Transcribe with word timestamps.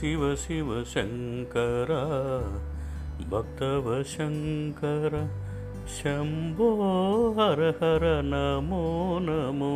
శివ 0.00 0.34
శివ 0.34 0.84
శంకర 0.84 1.92
భక్తవ 3.28 4.02
శంకర 4.02 5.28
శంభో 5.98 6.70
హర 7.38 7.72
హర 7.82 8.20
నమో 8.20 9.18
నమో. 9.22 9.74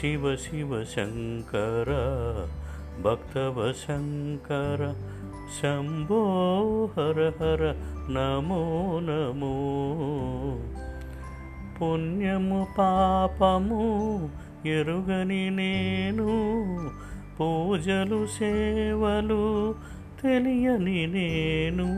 శివ 0.00 0.36
శివ 0.36 0.84
శంకర 0.84 1.90
భక్తవ 3.00 3.72
శంకర 3.72 4.94
శంభో 5.62 6.22
హర 6.96 7.32
హర 7.40 7.74
నమో 8.10 9.00
నమో. 9.02 9.56
పుణ్యము 11.76 12.66
పాపము 12.78 14.30
ఎరుగని 14.66 15.50
నేను 15.50 16.30
పూజలు 17.40 18.26
సేవలు 18.26 19.74
తెలియని 20.22 21.06
నేను. 21.06 21.88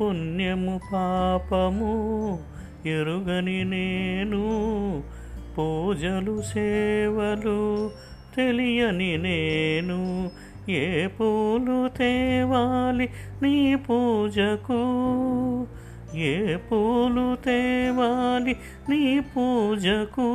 పుణ్యము 0.00 0.80
పాపము 0.92 2.38
ఎరుగని 2.86 3.64
నేను. 3.64 4.42
పూజలు 5.58 6.42
సేవలు 6.42 7.90
తెలియని 8.36 9.16
నేను. 9.18 10.30
ఏ 10.70 11.06
పూలు 11.06 11.88
తేవాలి 11.88 13.08
నీ 13.42 13.74
పూజకు? 13.74 14.80
ఏ 16.16 16.56
పూలు 16.56 17.36
తేవాలి 17.44 18.56
నీ 18.90 19.20
పూజకు? 19.20 20.28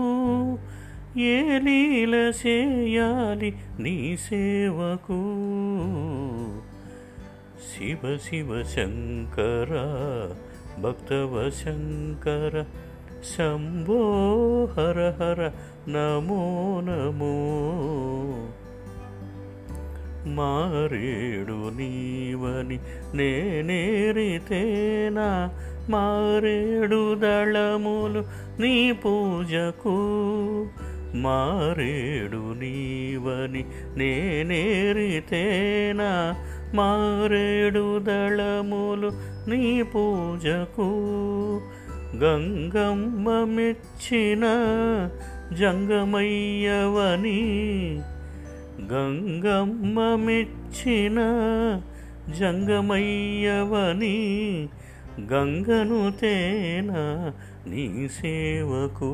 ఏ 1.19 1.59
లీల 1.59 2.15
చేయాలి 2.15 3.53
నీ 3.79 4.17
సేవకు? 4.17 5.21
శివ 7.73 8.17
శివ 8.17 8.63
శంకర 8.63 9.69
భక్తవ 10.81 11.49
శంకర 11.49 12.65
శంభో 13.37 14.65
హర 14.65 15.15
హర 15.19 15.51
నమో 15.89 16.81
నమో. 16.83 17.51
మారేడు 20.25 21.51
నీవని 21.51 22.79
నేనేరితేనా 23.17 25.49
మారేడు 25.89 27.15
దళములు 27.15 28.25
నీ 28.61 28.91
పూజకు 28.91 30.19
మారేడు 31.15 32.37
నీవని 32.37 33.65
నేనేరితేనా? 33.97 36.35
మారేడు 36.73 37.99
దళములు 37.99 39.11
నీ 39.49 39.83
పూజకు 39.83 40.91
గంగమ్మ 42.15 43.29
మెచ్చిన 43.29 44.45
జంగమయ్యవని 45.59 47.41
గంగమ్మ 48.81 49.99
మెచ్చిన 49.99 51.19
జంగమయ్యవని 52.39 54.17
గంగను 55.21 56.13
తేనా 56.21 57.33
నీ 57.67 58.07
సేవకు? 58.07 59.13